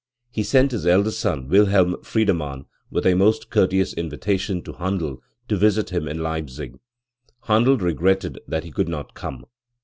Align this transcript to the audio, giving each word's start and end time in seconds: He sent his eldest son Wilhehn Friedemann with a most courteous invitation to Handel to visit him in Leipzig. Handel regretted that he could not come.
He 0.31 0.41
sent 0.41 0.71
his 0.71 0.87
eldest 0.87 1.19
son 1.19 1.47
Wilhehn 1.47 2.03
Friedemann 2.03 2.65
with 2.89 3.05
a 3.05 3.13
most 3.13 3.51
courteous 3.51 3.93
invitation 3.93 4.63
to 4.63 4.73
Handel 4.73 5.21
to 5.47 5.55
visit 5.55 5.91
him 5.91 6.07
in 6.07 6.23
Leipzig. 6.23 6.79
Handel 7.43 7.77
regretted 7.77 8.39
that 8.47 8.63
he 8.63 8.71
could 8.71 8.89
not 8.89 9.13
come. 9.13 9.45